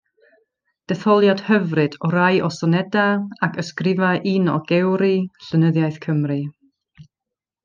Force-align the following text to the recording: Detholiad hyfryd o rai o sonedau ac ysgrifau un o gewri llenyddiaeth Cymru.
Detholiad 0.91 1.43
hyfryd 1.49 1.97
o 2.07 2.11
rai 2.15 2.31
o 2.47 2.49
sonedau 2.55 3.21
ac 3.49 3.61
ysgrifau 3.65 4.25
un 4.35 4.51
o 4.55 4.57
gewri 4.73 5.13
llenyddiaeth 5.47 6.03
Cymru. 6.07 6.41